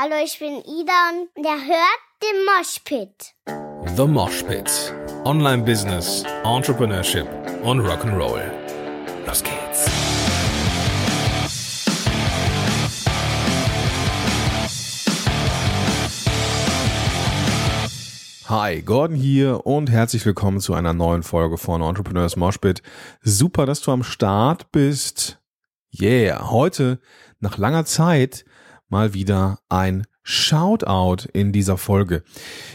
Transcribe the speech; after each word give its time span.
Hallo, 0.00 0.14
ich 0.24 0.38
bin 0.38 0.52
Ida 0.58 0.92
und 1.10 1.44
der 1.44 1.54
hört 1.54 1.98
den 2.22 2.44
Moshpit. 2.44 3.34
The 3.96 4.06
Mosh 4.06 4.44
Pit. 4.44 4.94
Online 5.24 5.64
Business, 5.64 6.22
Entrepreneurship 6.44 7.26
und 7.64 7.80
Rock'n'Roll. 7.80 8.48
Los 9.26 9.42
geht's. 9.42 9.90
Hi, 18.48 18.82
Gordon 18.82 19.16
hier 19.16 19.66
und 19.66 19.90
herzlich 19.90 20.24
willkommen 20.24 20.60
zu 20.60 20.74
einer 20.74 20.92
neuen 20.92 21.24
Folge 21.24 21.58
von 21.58 21.82
Entrepreneurs 21.82 22.36
Moshpit. 22.36 22.82
Super, 23.22 23.66
dass 23.66 23.80
du 23.80 23.90
am 23.90 24.04
Start 24.04 24.70
bist. 24.70 25.40
Yeah, 25.92 26.52
heute 26.52 27.00
nach 27.40 27.58
langer 27.58 27.84
Zeit 27.84 28.44
mal 28.88 29.14
wieder 29.14 29.60
ein 29.68 30.06
Shoutout 30.22 31.26
in 31.32 31.52
dieser 31.52 31.78
Folge. 31.78 32.22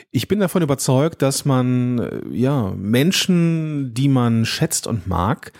Ich 0.09 0.27
bin 0.27 0.39
davon 0.39 0.63
überzeugt, 0.63 1.21
dass 1.21 1.45
man 1.45 1.99
äh, 1.99 2.21
ja 2.31 2.73
Menschen, 2.75 3.93
die 3.93 4.07
man 4.07 4.45
schätzt 4.45 4.87
und 4.87 5.05
mag, 5.05 5.51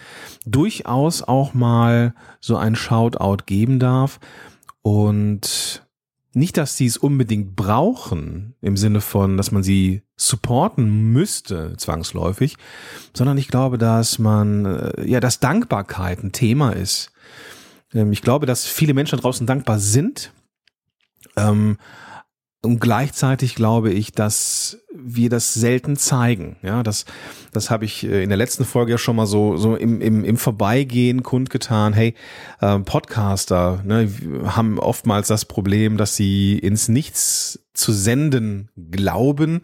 durchaus 0.45 1.21
auch 1.21 1.53
mal 1.53 2.15
so 2.39 2.57
ein 2.57 2.75
Shoutout 2.75 3.43
geben 3.45 3.77
darf 3.79 4.19
und 4.81 5.83
nicht, 6.35 6.57
dass 6.57 6.77
sie 6.77 6.87
es 6.87 6.97
unbedingt 6.97 7.55
brauchen, 7.55 8.55
im 8.59 8.75
Sinne 8.75 9.01
von, 9.01 9.37
dass 9.37 9.51
man 9.51 9.61
sie 9.61 10.01
supporten 10.15 11.11
müsste, 11.13 11.75
zwangsläufig, 11.77 12.57
sondern 13.13 13.37
ich 13.37 13.49
glaube, 13.49 13.77
dass 13.77 14.17
man, 14.17 14.65
äh, 14.65 15.07
ja, 15.07 15.19
dass 15.19 15.39
Dankbarkeit 15.39 16.23
ein 16.23 16.31
Thema 16.31 16.71
ist. 16.71 17.11
Ähm, 17.93 18.11
ich 18.11 18.23
glaube, 18.23 18.45
dass 18.45 18.65
viele 18.65 18.95
Menschen 18.95 19.19
draußen 19.19 19.45
dankbar 19.45 19.79
sind. 19.79 20.33
Ähm, 21.35 21.77
und 22.65 22.79
gleichzeitig 22.79 23.55
glaube 23.55 23.91
ich, 23.91 24.13
dass 24.13 24.77
wir 24.95 25.29
das 25.29 25.53
selten 25.53 25.97
zeigen. 25.97 26.55
Ja, 26.61 26.81
das, 26.81 27.03
das 27.51 27.69
habe 27.69 27.83
ich 27.83 28.05
äh, 28.05 28.23
in 28.23 28.29
der 28.29 28.37
letzten 28.37 28.63
Folge 28.63 28.93
ja 28.93 28.97
schon 28.97 29.17
mal 29.17 29.25
so, 29.25 29.57
so 29.57 29.75
im, 29.75 29.99
im, 29.99 30.23
im 30.23 30.37
Vorbeigehen 30.37 31.23
kundgetan. 31.23 31.91
Hey, 31.91 32.15
äh, 32.61 32.79
Podcaster 32.79 33.81
ne, 33.83 34.09
haben 34.45 34.79
oftmals 34.79 35.27
das 35.27 35.43
Problem, 35.43 35.97
dass 35.97 36.15
sie 36.15 36.57
ins 36.57 36.87
Nichts 36.87 37.59
zu 37.73 37.91
senden 37.91 38.69
glauben, 38.91 39.61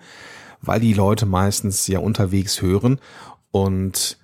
weil 0.61 0.81
die 0.81 0.93
Leute 0.93 1.25
meistens 1.25 1.87
ja 1.87 1.99
unterwegs 1.99 2.61
hören 2.61 2.99
und 3.51 4.17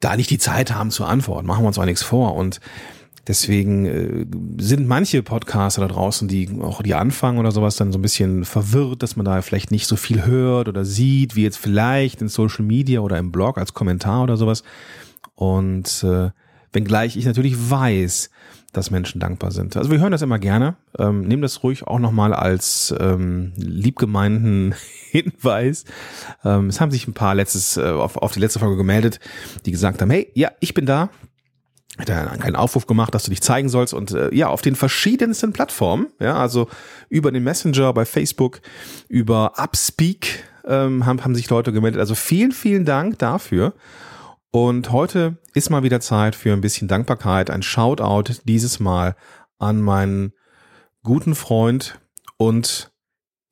da 0.00 0.16
nicht 0.16 0.30
die 0.30 0.38
Zeit 0.38 0.74
haben 0.74 0.90
zu 0.90 1.04
antworten. 1.04 1.46
Machen 1.46 1.64
wir 1.64 1.68
uns 1.68 1.78
auch 1.78 1.84
nichts 1.84 2.02
vor. 2.02 2.34
Und 2.34 2.60
Deswegen 3.26 3.86
äh, 3.86 4.26
sind 4.62 4.86
manche 4.86 5.22
Podcaster 5.22 5.80
da 5.80 5.88
draußen, 5.88 6.28
die 6.28 6.50
auch 6.60 6.82
die 6.82 6.94
anfangen 6.94 7.38
oder 7.38 7.52
sowas, 7.52 7.76
dann 7.76 7.92
so 7.92 7.98
ein 7.98 8.02
bisschen 8.02 8.44
verwirrt, 8.44 9.02
dass 9.02 9.16
man 9.16 9.24
da 9.24 9.40
vielleicht 9.42 9.70
nicht 9.70 9.86
so 9.86 9.96
viel 9.96 10.26
hört 10.26 10.68
oder 10.68 10.84
sieht, 10.84 11.34
wie 11.36 11.42
jetzt 11.42 11.58
vielleicht 11.58 12.20
in 12.20 12.28
Social 12.28 12.64
Media 12.64 13.00
oder 13.00 13.18
im 13.18 13.32
Blog 13.32 13.58
als 13.58 13.72
Kommentar 13.72 14.22
oder 14.22 14.36
sowas. 14.36 14.62
Und 15.34 16.04
äh, 16.04 16.30
wenngleich 16.72 17.16
ich 17.16 17.24
natürlich 17.24 17.70
weiß, 17.70 18.30
dass 18.74 18.90
Menschen 18.90 19.20
dankbar 19.20 19.52
sind. 19.52 19.76
Also 19.76 19.90
wir 19.90 20.00
hören 20.00 20.12
das 20.12 20.22
immer 20.22 20.38
gerne. 20.38 20.76
Ähm, 20.98 21.22
nehmen 21.22 21.42
das 21.42 21.62
ruhig 21.62 21.86
auch 21.86 21.98
nochmal 21.98 22.34
als 22.34 22.94
ähm, 22.98 23.52
liebgemeinten 23.56 24.74
Hinweis. 25.10 25.84
Ähm, 26.44 26.68
es 26.68 26.80
haben 26.80 26.90
sich 26.90 27.06
ein 27.06 27.14
paar 27.14 27.34
letztes 27.34 27.76
äh, 27.76 27.84
auf, 27.84 28.16
auf 28.16 28.32
die 28.32 28.40
letzte 28.40 28.58
Folge 28.58 28.76
gemeldet, 28.76 29.20
die 29.64 29.70
gesagt 29.70 30.02
haben, 30.02 30.10
hey, 30.10 30.30
ja, 30.34 30.50
ich 30.60 30.74
bin 30.74 30.86
da, 30.86 31.10
hat 31.98 32.08
er 32.08 32.32
einen 32.32 32.56
Aufruf 32.56 32.86
gemacht, 32.86 33.14
dass 33.14 33.24
du 33.24 33.30
dich 33.30 33.40
zeigen 33.40 33.68
sollst 33.68 33.94
und 33.94 34.10
äh, 34.12 34.34
ja, 34.34 34.48
auf 34.48 34.62
den 34.62 34.74
verschiedensten 34.74 35.52
Plattformen, 35.52 36.08
ja, 36.18 36.36
also 36.36 36.68
über 37.08 37.30
den 37.30 37.44
Messenger 37.44 37.92
bei 37.92 38.04
Facebook, 38.04 38.60
über 39.08 39.52
Upspeak 39.56 40.44
ähm, 40.66 41.06
haben, 41.06 41.22
haben 41.22 41.34
sich 41.34 41.48
Leute 41.50 41.72
gemeldet. 41.72 42.00
Also 42.00 42.14
vielen, 42.14 42.52
vielen 42.52 42.84
Dank 42.84 43.18
dafür. 43.18 43.74
Und 44.50 44.92
heute 44.92 45.38
ist 45.52 45.70
mal 45.70 45.82
wieder 45.82 46.00
Zeit 46.00 46.34
für 46.34 46.52
ein 46.52 46.60
bisschen 46.60 46.88
Dankbarkeit, 46.88 47.50
ein 47.50 47.62
Shoutout 47.62 48.34
dieses 48.44 48.80
Mal 48.80 49.16
an 49.58 49.80
meinen 49.80 50.32
guten 51.02 51.34
Freund 51.34 52.00
und 52.36 52.92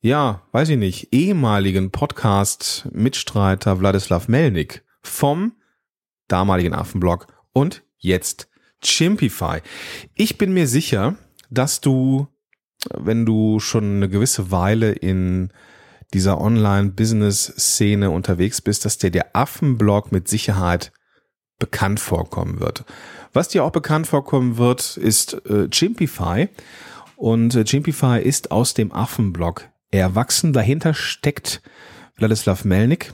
ja, 0.01 0.41
weiß 0.51 0.69
ich 0.69 0.77
nicht, 0.77 1.13
ehemaligen 1.13 1.91
Podcast-Mitstreiter 1.91 3.79
Wladislav 3.79 4.27
Melnik 4.27 4.83
vom 5.01 5.53
damaligen 6.27 6.73
Affenblog 6.73 7.27
und 7.53 7.83
jetzt 8.03 8.47
Chimpify. 8.81 9.61
Ich 10.13 10.37
bin 10.37 10.53
mir 10.53 10.67
sicher, 10.67 11.15
dass 11.49 11.81
du, 11.81 12.27
wenn 12.93 13.25
du 13.25 13.59
schon 13.59 13.97
eine 13.97 14.09
gewisse 14.09 14.51
Weile 14.51 14.91
in 14.91 15.51
dieser 16.13 16.39
Online-Business-Szene 16.39 18.11
unterwegs 18.11 18.61
bist, 18.61 18.85
dass 18.85 18.97
dir 18.97 19.09
der 19.09 19.35
Affenblog 19.35 20.11
mit 20.11 20.27
Sicherheit 20.27 20.91
bekannt 21.57 21.99
vorkommen 21.99 22.59
wird. 22.59 22.83
Was 23.31 23.47
dir 23.47 23.63
auch 23.63 23.71
bekannt 23.71 24.05
vorkommen 24.05 24.57
wird, 24.57 24.97
ist 24.97 25.33
äh, 25.45 25.69
Chimpify. 25.69 26.49
Und 27.15 27.55
äh, 27.55 27.63
Chimpify 27.63 28.21
ist 28.21 28.51
aus 28.51 28.73
dem 28.73 28.91
Affenblog 28.91 29.69
erwachsen. 29.91 30.53
Dahinter 30.53 30.93
steckt 30.93 31.61
Wladislav 32.17 32.65
Melnik. 32.65 33.13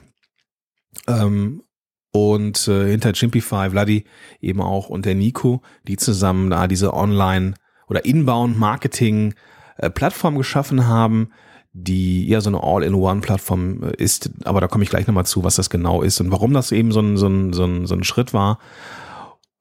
Ähm, 1.08 1.64
und 2.12 2.68
äh, 2.68 2.90
hinter 2.90 3.14
Chimpify, 3.14 3.70
Vladi 3.70 4.06
eben 4.42 4.62
auch 4.62 4.90
und 4.90 5.06
der 5.06 5.16
Nico, 5.16 5.62
die 5.88 5.98
zusammen 5.98 6.50
da 6.50 6.68
diese 6.68 6.94
Online- 6.94 7.54
oder 7.88 8.06
Inbound-Marketing 8.06 9.34
äh, 9.78 9.90
geschaffen 10.36 10.88
haben, 10.88 11.30
die 11.72 12.28
ja 12.28 12.42
so 12.42 12.50
eine 12.50 12.64
All-in-One-Plattform 12.64 13.84
äh, 13.84 13.96
ist. 13.98 14.32
Aber 14.44 14.62
da 14.62 14.68
komme 14.68 14.84
ich 14.84 14.90
gleich 14.90 15.08
nochmal 15.08 15.26
zu, 15.26 15.44
was 15.44 15.56
das 15.56 15.70
genau 15.70 16.02
ist 16.02 16.20
und 16.20 16.32
warum 16.32 16.54
das 16.54 16.72
eben 16.72 16.92
so 16.92 17.00
ein, 17.00 17.18
so 17.18 17.28
ein, 17.28 17.54
so 17.54 17.66
ein, 17.66 17.86
so 17.86 17.96
ein 17.96 18.04
Schritt 18.04 18.34
war. 18.34 18.60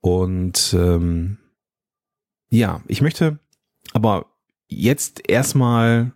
Und 0.00 0.74
ähm, 0.78 1.38
ja, 2.50 2.82
ich 2.86 3.02
möchte 3.02 3.38
aber 3.92 4.26
jetzt 4.68 5.28
erstmal 5.28 6.12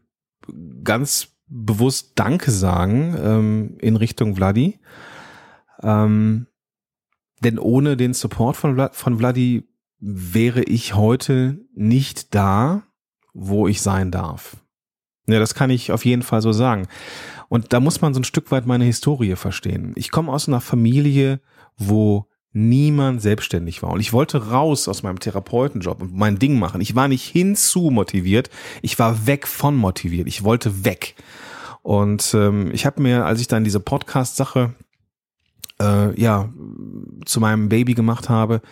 ganz 0.83 1.29
bewusst 1.47 2.13
Danke 2.15 2.51
sagen 2.51 3.15
ähm, 3.23 3.77
in 3.81 3.97
Richtung 3.97 4.37
Vladi 4.37 4.79
ähm, 5.83 6.47
denn 7.41 7.59
ohne 7.59 7.97
den 7.97 8.15
Support 8.15 8.57
von, 8.57 8.75
Vlad, 8.75 8.97
von 8.97 9.19
Vladi 9.19 9.69
wäre 9.99 10.63
ich 10.63 10.95
heute 10.95 11.59
nicht 11.75 12.35
da, 12.35 12.83
wo 13.35 13.69
ich 13.69 13.83
sein 13.83 14.11
darf. 14.11 14.57
Ja, 15.27 15.39
das 15.39 15.55
kann 15.55 15.71
ich 15.71 15.93
auf 15.93 16.05
jeden 16.05 16.23
Fall 16.23 16.43
so 16.43 16.53
sagen. 16.53 16.89
Und 17.49 17.73
da 17.73 17.81
muss 17.81 18.01
man 18.01 18.15
so 18.15 18.21
ein 18.21 18.25
Stück 18.25 18.51
weit 18.51 18.67
meine 18.67 18.85
Historie 18.85 19.37
verstehen. 19.37 19.93
Ich 19.95 20.11
komme 20.11 20.33
aus 20.33 20.49
einer 20.49 20.61
Familie, 20.61 21.41
wo 21.77 22.27
niemand 22.53 23.23
selbstständig 23.23 23.83
war. 23.83 23.91
Und 23.93 24.01
ich 24.01 24.13
wollte 24.13 24.51
raus 24.51 24.89
aus 24.89 25.03
meinem 25.03 25.21
Therapeutenjob 25.21 26.03
und 26.03 26.15
mein 26.15 26.39
Ding 26.39 26.59
machen. 26.59 26.81
Ich 26.81 26.95
war 26.95 27.09
nicht 27.09 27.25
hinzu 27.25 27.91
motiviert, 27.91 28.51
ich 28.83 28.99
war 28.99 29.27
weg 29.27 29.47
von 29.47 29.77
motiviert. 29.77 30.27
Ich 30.29 30.45
wollte 30.45 30.85
weg. 30.85 31.15
Und 31.83 32.35
ähm, 32.35 32.71
ich 32.73 32.87
habe 32.87 33.03
mir, 33.03 33.25
als 33.25 33.41
ich 33.41 33.49
dann 33.49 33.65
diese 33.65 33.81
Podcast-Sache 33.81 34.75
äh, 35.83 36.21
ja, 36.21 36.49
zu 37.25 37.41
meinem 37.41 37.69
Baby 37.69 37.95
gemacht 37.95 38.29
habe, 38.29 38.63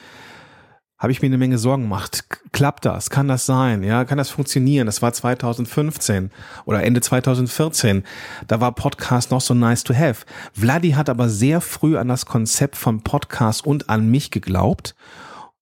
habe 0.99 1.13
ich 1.13 1.23
mir 1.23 1.27
eine 1.27 1.39
Menge 1.39 1.57
Sorgen 1.57 1.85
gemacht. 1.85 2.27
Klappt 2.53 2.85
das? 2.85 3.09
Kann 3.09 3.27
das 3.27 3.47
sein? 3.47 3.83
Ja, 3.83 4.05
kann 4.05 4.19
das 4.19 4.29
funktionieren? 4.29 4.85
Das 4.85 5.01
war 5.01 5.13
2015 5.15 6.31
oder 6.67 6.83
Ende 6.83 7.01
2014. 7.01 8.05
Da 8.47 8.61
war 8.61 8.75
Podcast 8.75 9.31
noch 9.31 9.41
so 9.41 9.55
nice 9.55 9.83
to 9.83 9.95
have. 9.95 10.27
Vladi 10.53 10.91
hat 10.91 11.09
aber 11.09 11.31
sehr 11.31 11.63
früh 11.63 11.97
an 11.97 12.09
das 12.09 12.27
Konzept 12.27 12.77
von 12.77 13.03
Podcast 13.03 13.65
und 13.65 13.89
an 13.89 14.11
mich 14.11 14.31
geglaubt. 14.31 14.95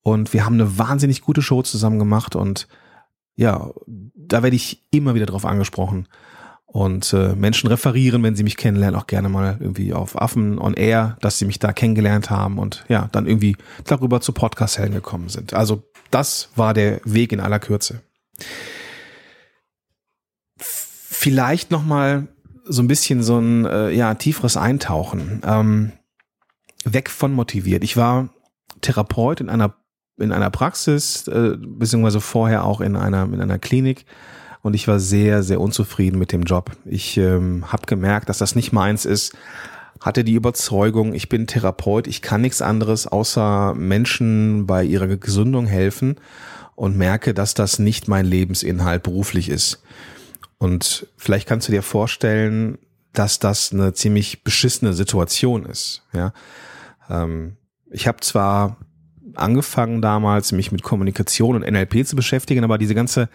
Und 0.03 0.33
wir 0.33 0.45
haben 0.45 0.55
eine 0.55 0.77
wahnsinnig 0.77 1.23
gute 1.23 1.43
Show 1.43 1.63
zusammen 1.63 2.01
gemacht 2.01 2.35
und 2.35 2.67
ja, 3.37 3.71
da 3.87 4.43
werde 4.43 4.57
ich 4.57 4.89
immer 4.91 5.15
wieder 5.15 5.27
drauf 5.27 5.45
angesprochen. 5.45 6.09
Und 6.71 7.15
äh, 7.15 7.35
Menschen 7.35 7.69
referieren, 7.69 8.23
wenn 8.23 8.37
sie 8.37 8.43
mich 8.43 8.59
kennenlernen, 8.59 9.01
auch 9.01 9.07
gerne 9.07 9.31
mal 9.31 9.57
irgendwie 9.59 9.95
auf 9.95 10.21
Affen 10.21 10.59
on 10.59 10.75
Air, 10.75 11.17
dass 11.23 11.39
sie 11.39 11.47
mich 11.47 11.59
da 11.59 11.73
kennengelernt 11.73 12.29
haben 12.29 12.59
und 12.59 12.85
ja, 12.89 13.09
dann 13.11 13.27
irgendwie 13.27 13.57
darüber 13.85 14.21
zu 14.21 14.35
Podcast-Helden 14.35 14.95
gekommen 14.95 15.31
sind. 15.31 15.55
Also 15.55 15.83
das 16.11 16.51
war 16.57 16.75
der 16.75 17.01
Weg 17.05 17.33
in 17.33 17.41
aller 17.41 17.59
Kürze. 17.59 18.03
Vielleicht 20.59 21.71
noch 21.71 21.85
mal 21.85 22.29
so 22.65 22.83
ein 22.83 22.87
bisschen 22.87 23.23
so 23.23 23.39
ein 23.39 23.65
äh, 23.65 23.91
ja 23.91 24.15
tieferes 24.15 24.59
Eintauchen. 24.59 25.41
Ähm, 25.47 25.93
weg 26.85 27.09
von 27.09 27.33
motiviert. 27.33 27.83
Ich 27.83 27.97
war 27.97 28.29
Therapeut 28.83 29.41
in 29.41 29.49
einer 29.49 29.75
in 30.19 30.33
einer 30.33 30.51
Praxis 30.51 31.27
äh, 31.29 31.57
beziehungsweise 31.59 32.21
vorher 32.21 32.65
auch 32.65 32.83
in 32.83 32.95
einer 32.95 33.25
in 33.25 33.41
einer 33.41 33.59
Klinik 33.59 34.05
und 34.63 34.75
ich 34.75 34.89
war 34.89 34.99
sehr, 34.99 35.43
sehr 35.43 35.61
unzufrieden 35.61 36.19
mit 36.19 36.33
dem 36.33 36.43
Job. 36.43 36.73
Ich 36.85 37.17
ähm, 37.17 37.71
habe 37.71 37.87
gemerkt, 37.87 38.29
dass 38.29 38.39
das 38.39 38.55
nicht 38.55 38.73
meins 38.73 39.05
ist, 39.05 39.35
hatte 40.01 40.25
die 40.25 40.35
Überzeugung, 40.35 41.15
ich 41.15 41.29
bin 41.29 41.47
Therapeut, 41.47 42.07
ich 42.07 42.23
kann 42.23 42.41
nichts 42.41 42.63
anderes 42.63 43.07
außer 43.07 43.75
Menschen 43.75 44.67
bei 44.67 44.85
ihrer 44.85 45.09
Gesundung 45.09 45.67
helfen 45.67 46.17
und 46.77 46.97
merke, 46.97 47.35
dass 47.35 47.55
das 47.55 47.79
nicht 47.79 48.07
mein 48.07 48.25
Lebensinhalt 48.25 49.03
beruflich 49.03 49.49
ist. 49.49 49.83
Und 50.59 51.07
vielleicht 51.17 51.49
kannst 51.49 51.69
du 51.69 51.73
dir 51.73 51.83
vorstellen, 51.83 52.79
dass 53.13 53.39
das 53.39 53.73
eine 53.73 53.93
ziemlich 53.95 54.45
beschissene 54.45 54.93
Situation 54.93 55.65
ist. 55.65 56.05
Ja, 56.13 56.33
ähm, 57.11 57.57
ich 57.91 58.07
habe 58.07 58.21
zwar 58.21 58.77
angefangen 59.35 60.03
damals, 60.03 60.53
mich 60.53 60.73
mit 60.73 60.83
Kommunikation 60.83 61.57
und 61.57 61.69
NLP 61.69 62.07
zu 62.07 62.17
beschäftigen, 62.17 62.65
aber 62.65 62.79
diese 62.79 62.95
ganze 62.95 63.29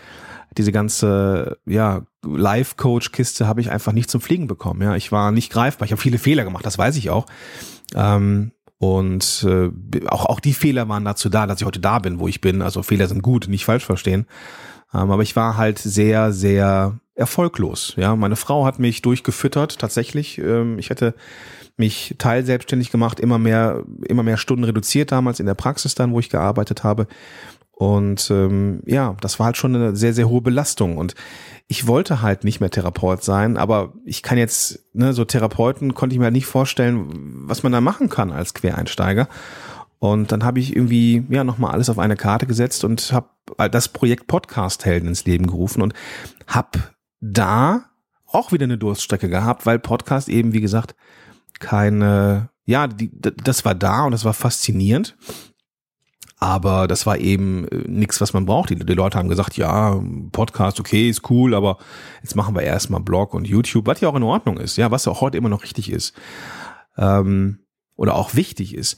diese 0.57 0.71
ganze 0.71 1.57
ja 1.65 2.03
Life 2.25 2.75
Coach 2.77 3.11
Kiste 3.11 3.47
habe 3.47 3.61
ich 3.61 3.71
einfach 3.71 3.91
nicht 3.91 4.09
zum 4.09 4.21
Fliegen 4.21 4.47
bekommen. 4.47 4.81
Ja, 4.81 4.95
ich 4.95 5.11
war 5.11 5.31
nicht 5.31 5.51
greifbar. 5.51 5.85
Ich 5.85 5.91
habe 5.91 6.01
viele 6.01 6.17
Fehler 6.17 6.43
gemacht, 6.43 6.65
das 6.65 6.77
weiß 6.77 6.95
ich 6.97 7.09
auch. 7.09 7.25
Ähm, 7.95 8.51
und 8.77 9.45
äh, 9.47 9.69
auch 10.07 10.25
auch 10.25 10.39
die 10.39 10.53
Fehler 10.53 10.89
waren 10.89 11.05
dazu 11.05 11.29
da, 11.29 11.47
dass 11.47 11.61
ich 11.61 11.65
heute 11.65 11.79
da 11.79 11.99
bin, 11.99 12.19
wo 12.19 12.27
ich 12.27 12.41
bin. 12.41 12.61
Also 12.61 12.83
Fehler 12.83 13.07
sind 13.07 13.21
gut, 13.21 13.47
nicht 13.47 13.65
falsch 13.65 13.85
verstehen. 13.85 14.27
Ähm, 14.93 15.11
aber 15.11 15.23
ich 15.23 15.35
war 15.35 15.57
halt 15.57 15.79
sehr 15.79 16.31
sehr 16.33 16.99
erfolglos. 17.15 17.93
Ja, 17.97 18.15
meine 18.15 18.35
Frau 18.35 18.65
hat 18.65 18.79
mich 18.79 19.01
durchgefüttert 19.01 19.79
tatsächlich. 19.79 20.37
Ähm, 20.37 20.79
ich 20.79 20.89
hätte 20.89 21.13
mich 21.77 22.15
teilselbstständig 22.17 22.91
gemacht, 22.91 23.19
immer 23.19 23.39
mehr, 23.39 23.83
immer 24.07 24.23
mehr 24.23 24.37
Stunden 24.37 24.63
reduziert 24.63 25.11
damals 25.11 25.39
in 25.39 25.45
der 25.45 25.55
Praxis 25.55 25.95
dann, 25.95 26.11
wo 26.11 26.19
ich 26.19 26.29
gearbeitet 26.29 26.83
habe. 26.83 27.07
Und 27.83 28.31
ähm, 28.31 28.81
ja, 28.85 29.17
das 29.19 29.39
war 29.39 29.47
halt 29.47 29.57
schon 29.57 29.75
eine 29.75 29.93
sehr, 29.93 30.13
sehr 30.13 30.29
hohe 30.29 30.39
Belastung. 30.39 30.95
Und 30.95 31.15
ich 31.67 31.85
wollte 31.85 32.21
halt 32.21 32.45
nicht 32.45 32.61
mehr 32.61 32.69
Therapeut 32.69 33.25
sein, 33.25 33.57
aber 33.57 33.91
ich 34.05 34.23
kann 34.23 34.37
jetzt, 34.37 34.79
ne, 34.93 35.11
so 35.11 35.25
Therapeuten 35.25 35.93
konnte 35.93 36.13
ich 36.13 36.19
mir 36.19 36.25
halt 36.25 36.33
nicht 36.33 36.45
vorstellen, 36.45 37.09
was 37.45 37.61
man 37.61 37.73
da 37.73 37.81
machen 37.81 38.07
kann 38.07 38.31
als 38.31 38.53
Quereinsteiger. 38.53 39.27
Und 39.99 40.31
dann 40.31 40.45
habe 40.45 40.59
ich 40.59 40.73
irgendwie 40.73 41.25
ja 41.29 41.43
nochmal 41.43 41.73
alles 41.73 41.89
auf 41.89 41.99
eine 41.99 42.15
Karte 42.15 42.47
gesetzt 42.47 42.85
und 42.85 43.11
habe 43.11 43.27
das 43.69 43.89
Projekt 43.89 44.27
Podcast 44.27 44.85
Helden 44.85 45.09
ins 45.09 45.25
Leben 45.25 45.47
gerufen 45.47 45.81
und 45.81 45.93
habe 46.47 46.79
da 47.19 47.83
auch 48.27 48.53
wieder 48.53 48.63
eine 48.63 48.77
Durststrecke 48.77 49.27
gehabt, 49.27 49.65
weil 49.65 49.77
Podcast 49.77 50.29
eben, 50.29 50.53
wie 50.53 50.61
gesagt, 50.61 50.95
keine, 51.59 52.49
ja, 52.63 52.87
die, 52.87 53.11
das 53.13 53.65
war 53.65 53.75
da 53.75 54.05
und 54.05 54.13
das 54.13 54.23
war 54.23 54.33
faszinierend. 54.33 55.17
Aber 56.43 56.89
das 56.89 57.05
war 57.05 57.19
eben 57.19 57.65
äh, 57.69 57.87
nichts, 57.87 58.19
was 58.19 58.33
man 58.33 58.45
braucht. 58.45 58.69
Die, 58.69 58.75
die, 58.75 58.93
Leute 58.93 59.17
haben 59.17 59.29
gesagt, 59.29 59.55
ja, 59.55 59.97
Podcast, 60.33 60.77
okay, 60.77 61.09
ist 61.09 61.29
cool, 61.29 61.55
aber 61.55 61.77
jetzt 62.21 62.35
machen 62.35 62.53
wir 62.53 62.63
erstmal 62.63 62.99
Blog 62.99 63.33
und 63.33 63.47
YouTube, 63.47 63.87
was 63.87 64.01
ja 64.01 64.09
auch 64.09 64.15
in 64.15 64.23
Ordnung 64.23 64.57
ist, 64.57 64.75
ja, 64.75 64.91
was 64.91 65.07
auch 65.07 65.21
heute 65.21 65.37
immer 65.37 65.47
noch 65.47 65.63
richtig 65.63 65.89
ist. 65.89 66.13
Ähm, 66.97 67.59
oder 67.95 68.15
auch 68.15 68.35
wichtig 68.35 68.75
ist. 68.75 68.97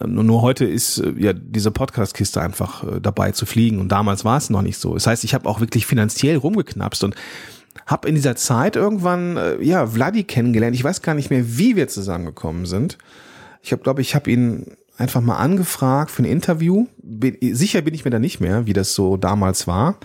Ähm, 0.00 0.14
nur 0.26 0.42
heute 0.42 0.64
ist 0.64 0.98
äh, 0.98 1.12
ja 1.16 1.32
diese 1.32 1.70
Podcast-Kiste 1.70 2.40
einfach 2.40 2.82
äh, 2.82 3.00
dabei 3.00 3.30
zu 3.30 3.46
fliegen 3.46 3.78
und 3.78 3.90
damals 3.90 4.24
war 4.24 4.38
es 4.38 4.50
noch 4.50 4.62
nicht 4.62 4.78
so. 4.78 4.94
Das 4.94 5.06
heißt, 5.06 5.22
ich 5.22 5.32
habe 5.32 5.48
auch 5.48 5.60
wirklich 5.60 5.86
finanziell 5.86 6.38
rumgeknapst 6.38 7.04
und 7.04 7.14
habe 7.86 8.08
in 8.08 8.16
dieser 8.16 8.34
Zeit 8.34 8.74
irgendwann 8.74 9.38
ja 9.60 9.86
Vladi 9.86 10.24
kennengelernt. 10.24 10.74
Ich 10.74 10.82
weiß 10.82 11.02
gar 11.02 11.14
nicht 11.14 11.30
mehr, 11.30 11.56
wie 11.56 11.76
wir 11.76 11.86
zusammengekommen 11.86 12.66
sind. 12.66 12.98
Ich 13.62 13.70
habe, 13.70 13.82
glaube 13.82 14.00
ich, 14.00 14.16
habe 14.16 14.30
ihn 14.30 14.76
einfach 14.96 15.20
mal 15.20 15.36
angefragt 15.36 16.10
für 16.10 16.22
ein 16.22 16.26
Interview. 16.26 16.86
Bin, 17.02 17.36
sicher 17.54 17.82
bin 17.82 17.94
ich 17.94 18.04
mir 18.04 18.10
da 18.10 18.18
nicht 18.18 18.40
mehr, 18.40 18.66
wie 18.66 18.72
das 18.72 18.94
so 18.94 19.16
damals 19.16 19.66
war. 19.66 19.96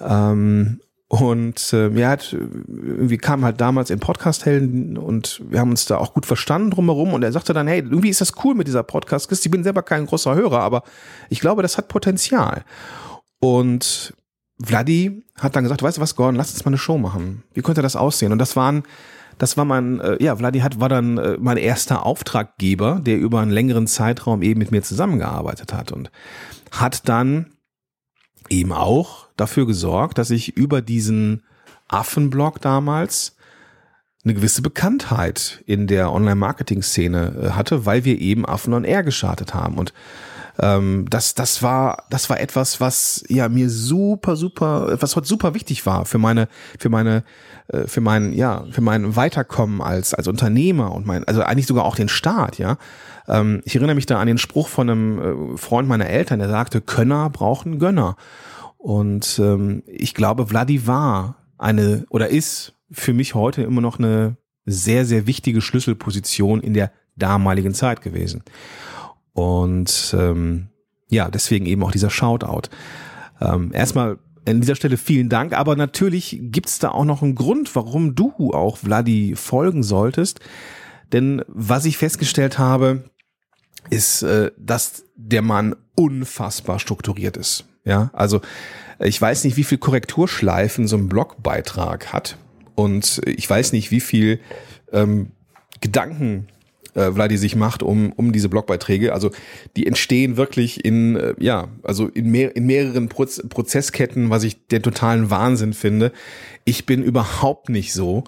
Ähm, 0.00 0.80
und 1.08 1.72
äh, 1.72 1.88
ja, 1.88 2.10
hat, 2.10 2.32
irgendwie 2.32 3.18
kam 3.18 3.44
halt 3.44 3.60
damals 3.60 3.90
in 3.90 3.98
Podcast-Helden 3.98 4.96
und 4.96 5.42
wir 5.50 5.58
haben 5.58 5.70
uns 5.70 5.84
da 5.84 5.96
auch 5.98 6.14
gut 6.14 6.24
verstanden 6.24 6.70
drumherum 6.70 7.12
und 7.12 7.24
er 7.24 7.32
sagte 7.32 7.52
dann, 7.52 7.66
hey, 7.66 7.80
irgendwie 7.80 8.10
ist 8.10 8.20
das 8.20 8.32
cool 8.44 8.54
mit 8.54 8.68
dieser 8.68 8.84
podcast 8.84 9.30
Ich 9.32 9.50
bin 9.50 9.64
selber 9.64 9.82
kein 9.82 10.06
großer 10.06 10.36
Hörer, 10.36 10.60
aber 10.60 10.84
ich 11.28 11.40
glaube, 11.40 11.62
das 11.62 11.76
hat 11.76 11.88
Potenzial. 11.88 12.62
Und 13.40 14.14
Vladi 14.62 15.24
hat 15.34 15.56
dann 15.56 15.64
gesagt, 15.64 15.82
weißt 15.82 15.96
du 15.96 16.00
was, 16.00 16.14
Gordon, 16.14 16.36
lass 16.36 16.52
uns 16.52 16.64
mal 16.64 16.70
eine 16.70 16.78
Show 16.78 16.96
machen. 16.96 17.42
Wie 17.54 17.62
könnte 17.62 17.82
das 17.82 17.96
aussehen? 17.96 18.30
Und 18.30 18.38
das 18.38 18.54
waren, 18.54 18.84
das 19.40 19.56
war 19.56 19.64
mein, 19.64 20.00
äh, 20.00 20.22
ja, 20.22 20.36
Vladi 20.36 20.60
hat, 20.60 20.80
war 20.80 20.90
dann 20.90 21.16
äh, 21.16 21.38
mein 21.40 21.56
erster 21.56 22.04
Auftraggeber, 22.04 23.00
der 23.02 23.18
über 23.18 23.40
einen 23.40 23.50
längeren 23.50 23.86
Zeitraum 23.86 24.42
eben 24.42 24.58
mit 24.58 24.70
mir 24.70 24.82
zusammengearbeitet 24.82 25.72
hat 25.72 25.92
und 25.92 26.10
hat 26.70 27.08
dann 27.08 27.46
eben 28.50 28.72
auch 28.72 29.28
dafür 29.36 29.66
gesorgt, 29.66 30.18
dass 30.18 30.30
ich 30.30 30.56
über 30.58 30.82
diesen 30.82 31.42
Affenblog 31.88 32.60
damals 32.60 33.34
eine 34.22 34.34
gewisse 34.34 34.60
Bekanntheit 34.60 35.62
in 35.64 35.86
der 35.86 36.12
Online-Marketing-Szene 36.12 37.40
äh, 37.42 37.50
hatte, 37.52 37.86
weil 37.86 38.04
wir 38.04 38.20
eben 38.20 38.44
Affen 38.44 38.74
on 38.74 38.84
Air 38.84 39.02
gestartet 39.02 39.54
haben. 39.54 39.78
Und 39.78 39.94
ähm, 40.60 41.06
das, 41.08 41.34
das 41.34 41.62
war, 41.62 42.04
das 42.10 42.28
war 42.28 42.40
etwas, 42.40 42.80
was 42.80 43.24
ja 43.28 43.48
mir 43.48 43.70
super, 43.70 44.36
super, 44.36 44.96
was 45.00 45.16
heute 45.16 45.26
super 45.26 45.54
wichtig 45.54 45.86
war 45.86 46.04
für 46.04 46.18
meine, 46.18 46.48
für 46.78 46.90
meine, 46.90 47.24
äh, 47.68 47.86
für 47.86 48.00
mein, 48.00 48.32
ja, 48.32 48.64
für 48.70 48.80
mein 48.80 49.16
Weiterkommen 49.16 49.80
als, 49.80 50.12
als 50.12 50.28
Unternehmer 50.28 50.92
und 50.92 51.06
mein, 51.06 51.24
also 51.24 51.42
eigentlich 51.42 51.66
sogar 51.66 51.84
auch 51.84 51.96
den 51.96 52.08
Start, 52.08 52.58
ja. 52.58 52.76
Ähm, 53.26 53.62
ich 53.64 53.74
erinnere 53.76 53.94
mich 53.94 54.06
da 54.06 54.20
an 54.20 54.26
den 54.26 54.38
Spruch 54.38 54.68
von 54.68 54.90
einem 54.90 55.54
äh, 55.54 55.56
Freund 55.56 55.88
meiner 55.88 56.08
Eltern, 56.08 56.40
der 56.40 56.48
sagte, 56.48 56.80
Könner 56.80 57.30
brauchen 57.30 57.78
Gönner. 57.78 58.16
Und 58.76 59.38
ähm, 59.38 59.82
ich 59.86 60.14
glaube, 60.14 60.46
Vladi 60.46 60.86
war 60.86 61.36
eine 61.58 62.06
oder 62.10 62.28
ist 62.28 62.74
für 62.90 63.12
mich 63.12 63.34
heute 63.34 63.62
immer 63.62 63.80
noch 63.80 63.98
eine 63.98 64.36
sehr, 64.64 65.04
sehr 65.04 65.26
wichtige 65.26 65.60
Schlüsselposition 65.60 66.60
in 66.60 66.74
der 66.74 66.90
damaligen 67.16 67.74
Zeit 67.74 68.02
gewesen. 68.02 68.42
Und 69.40 70.14
ähm, 70.18 70.68
ja, 71.08 71.30
deswegen 71.30 71.64
eben 71.64 71.82
auch 71.82 71.92
dieser 71.92 72.10
Shoutout. 72.10 72.68
Ähm, 73.40 73.72
erstmal 73.72 74.18
an 74.46 74.60
dieser 74.60 74.76
Stelle 74.76 74.98
vielen 74.98 75.28
Dank, 75.28 75.54
aber 75.54 75.76
natürlich 75.76 76.38
gibt's 76.42 76.78
da 76.78 76.90
auch 76.90 77.04
noch 77.04 77.22
einen 77.22 77.34
Grund, 77.34 77.74
warum 77.74 78.14
du 78.14 78.52
auch 78.52 78.76
Vladi 78.76 79.34
folgen 79.36 79.82
solltest. 79.82 80.40
Denn 81.12 81.42
was 81.48 81.86
ich 81.86 81.96
festgestellt 81.96 82.58
habe, 82.58 83.04
ist, 83.88 84.22
äh, 84.22 84.50
dass 84.58 85.04
der 85.16 85.42
Mann 85.42 85.74
unfassbar 85.96 86.78
strukturiert 86.78 87.36
ist. 87.36 87.64
Ja, 87.84 88.10
also 88.12 88.42
ich 88.98 89.20
weiß 89.20 89.44
nicht, 89.44 89.56
wie 89.56 89.64
viel 89.64 89.78
Korrekturschleifen 89.78 90.86
so 90.86 90.96
ein 90.96 91.08
Blogbeitrag 91.08 92.12
hat 92.12 92.36
und 92.74 93.22
ich 93.24 93.48
weiß 93.48 93.72
nicht, 93.72 93.90
wie 93.90 94.00
viel 94.00 94.38
ähm, 94.92 95.32
Gedanken 95.80 96.48
äh, 96.94 97.12
Vladi 97.12 97.36
sich 97.36 97.56
macht 97.56 97.82
um, 97.82 98.12
um 98.12 98.32
diese 98.32 98.48
Blogbeiträge. 98.48 99.12
Also 99.12 99.30
die 99.76 99.86
entstehen 99.86 100.36
wirklich 100.36 100.84
in, 100.84 101.16
äh, 101.16 101.34
ja, 101.38 101.68
also 101.82 102.08
in, 102.08 102.30
mehr, 102.30 102.54
in 102.56 102.66
mehreren 102.66 103.08
Proz 103.08 103.42
Prozessketten, 103.48 104.30
was 104.30 104.44
ich 104.44 104.66
den 104.68 104.82
totalen 104.82 105.30
Wahnsinn 105.30 105.72
finde. 105.72 106.12
Ich 106.64 106.86
bin 106.86 107.02
überhaupt 107.02 107.68
nicht 107.68 107.92
so 107.92 108.24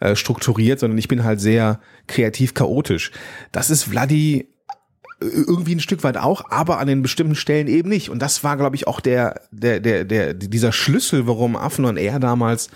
äh, 0.00 0.16
strukturiert, 0.16 0.80
sondern 0.80 0.98
ich 0.98 1.08
bin 1.08 1.24
halt 1.24 1.40
sehr 1.40 1.80
kreativ 2.06 2.54
chaotisch. 2.54 3.12
Das 3.52 3.70
ist 3.70 3.84
Vladi 3.84 4.48
irgendwie 5.20 5.74
ein 5.74 5.80
Stück 5.80 6.04
weit 6.04 6.18
auch, 6.18 6.50
aber 6.50 6.78
an 6.78 6.88
den 6.88 7.02
bestimmten 7.02 7.34
Stellen 7.34 7.68
eben 7.68 7.88
nicht. 7.88 8.10
Und 8.10 8.20
das 8.20 8.44
war, 8.44 8.56
glaube 8.56 8.76
ich, 8.76 8.86
auch 8.86 9.00
der, 9.00 9.40
der, 9.50 9.80
der, 9.80 10.04
der, 10.04 10.34
dieser 10.34 10.72
Schlüssel, 10.72 11.26
warum 11.26 11.56
Affen 11.56 11.86
und 11.86 11.96
er 11.96 12.18
damals 12.18 12.68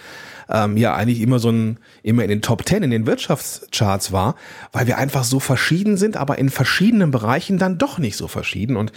ähm, 0.49 0.77
ja 0.77 0.95
eigentlich 0.95 1.21
immer 1.21 1.39
so 1.39 1.51
ein, 1.51 1.79
immer 2.03 2.23
in 2.23 2.31
den 2.31 2.43
Top 2.43 2.65
Ten 2.65 2.83
in 2.83 2.91
den 2.91 3.07
Wirtschaftscharts 3.07 4.11
war, 4.13 4.37
weil 4.73 4.87
wir 4.87 4.97
einfach 4.97 5.25
so 5.25 5.39
verschieden 5.39 5.97
sind, 5.97 6.17
aber 6.17 6.39
in 6.39 6.49
verschiedenen 6.49 7.11
Bereichen 7.11 7.59
dann 7.59 7.79
doch 7.79 7.99
nicht 7.99 8.17
so 8.17 8.27
verschieden. 8.27 8.77
Und 8.77 8.93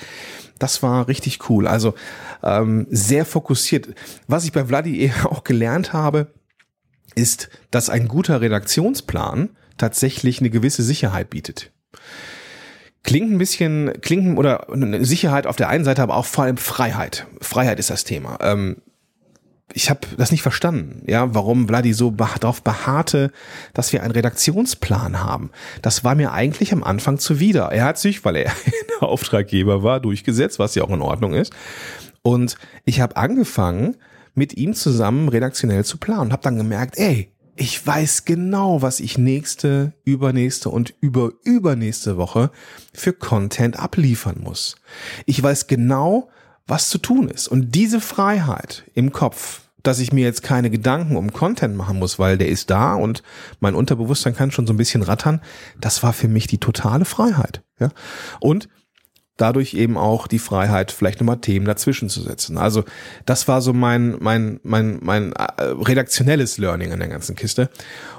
das 0.58 0.82
war 0.82 1.10
richtig 1.10 1.50
cool. 1.50 1.68
Also 1.68 1.96
ähm, 2.44 2.88
sehr 2.90 3.26
fokussiert. 3.26 3.90
Was 4.28 4.46
ich 4.46 4.54
bei 4.54 4.66
Vladi 4.66 5.12
auch 5.26 5.44
gelernt 5.44 5.92
habe, 5.92 6.28
ist, 7.16 7.50
dass 7.72 7.90
ein 7.90 8.08
guter 8.08 8.42
Redaktionsplan 8.42 9.50
tatsächlich 9.78 10.40
eine 10.40 10.50
gewisse 10.50 10.82
Sicherheit 10.82 11.30
bietet. 11.30 11.72
Klingt 13.04 13.32
ein 13.32 13.38
bisschen, 13.38 13.94
klingt 14.02 14.38
oder 14.38 14.68
Sicherheit 15.02 15.46
auf 15.46 15.58
der 15.58 15.70
einen 15.70 15.84
Seite, 15.84 16.02
aber 16.02 16.16
auch 16.16 16.26
vor 16.26 16.46
allem 16.46 16.58
Freiheit. 16.58 17.28
Freiheit 17.42 17.80
ist 17.80 17.90
das 17.90 18.06
Thema. 18.06 18.38
Ähm, 18.42 18.78
ich 19.74 19.90
habe 19.90 20.02
das 20.18 20.32
nicht 20.32 20.42
verstanden, 20.42 21.04
ja, 21.08 21.34
warum 21.34 21.68
Vladi 21.68 21.94
so 21.94 22.12
darauf 22.12 22.62
beharrte, 22.62 23.32
dass 23.74 23.92
wir 23.92 24.04
einen 24.04 24.12
Redaktionsplan 24.12 25.24
haben. 25.24 25.52
Das 25.82 26.04
war 26.04 26.16
mir 26.16 26.32
eigentlich 26.32 26.72
am 26.74 26.84
Anfang 26.84 27.18
zuwider. 27.18 27.72
Er 27.72 27.86
hat 27.86 27.98
sich, 27.98 28.24
weil 28.24 28.36
er 28.36 28.52
Auftraggeber 29.00 29.84
war, 29.84 30.00
durchgesetzt, 30.00 30.60
was 30.60 30.76
ja 30.76 30.84
auch 30.84 30.90
in 30.90 31.02
Ordnung 31.02 31.34
ist. 31.34 31.54
Und 32.22 32.56
ich 32.86 33.02
habe 33.02 33.18
angefangen, 33.18 33.98
mit 34.36 34.58
ihm 34.58 34.74
zusammen 34.74 35.30
redaktionell 35.30 35.86
zu 35.86 35.98
planen. 35.98 36.32
Habe 36.32 36.44
dann 36.44 36.58
gemerkt, 36.58 36.98
ey, 36.98 37.33
ich 37.56 37.86
weiß 37.86 38.26
genau, 38.26 38.82
was 38.82 39.00
ich 39.00 39.18
nächste, 39.18 39.94
übernächste 40.06 40.70
und 40.70 40.94
über 41.02 41.32
übernächste 41.44 42.18
Woche 42.18 42.52
für 42.94 43.14
Content 43.14 43.78
abliefern 43.78 44.42
muss. 44.42 44.76
Ich 45.26 45.42
weiß 45.42 45.68
genau, 45.68 46.30
was 46.66 46.90
zu 46.90 46.98
tun 46.98 47.30
ist. 47.30 47.48
Und 47.48 47.76
diese 47.76 48.02
Freiheit 48.02 48.86
im 48.96 49.12
Kopf, 49.12 49.62
dass 49.84 50.00
ich 50.00 50.14
mir 50.14 50.24
jetzt 50.24 50.42
keine 50.44 50.70
Gedanken 50.70 51.16
um 51.16 51.34
Content 51.34 51.76
machen 51.76 52.00
muss, 52.00 52.18
weil 52.18 52.38
der 52.38 52.48
ist 52.48 52.70
da 52.70 52.96
und 52.96 53.22
mein 53.60 53.76
Unterbewusstsein 53.76 54.36
kann 54.36 54.52
schon 54.52 54.66
so 54.66 54.74
ein 54.74 54.78
bisschen 54.78 55.04
rattern, 55.04 55.42
das 55.80 56.02
war 56.04 56.14
für 56.14 56.30
mich 56.30 56.48
die 56.48 56.60
totale 56.60 57.06
Freiheit. 57.06 57.62
Ja? 57.80 57.90
Und 58.40 58.70
dadurch 59.38 59.74
eben 59.74 59.98
auch 59.98 60.28
die 60.28 60.40
Freiheit, 60.40 60.92
vielleicht 60.92 61.20
nochmal 61.20 61.40
Themen 61.42 61.66
dazwischen 61.66 62.10
zu 62.10 62.22
setzen. 62.22 62.58
Also 62.58 62.84
das 63.26 63.48
war 63.48 63.62
so 63.62 63.74
mein, 63.74 64.18
mein, 64.20 64.60
mein, 64.64 65.00
mein 65.02 65.34
äh, 65.34 65.64
redaktionelles 65.64 66.58
Learning 66.58 66.92
an 66.92 67.00
der 67.00 67.08
ganzen 67.08 67.36
Kiste. 67.36 67.70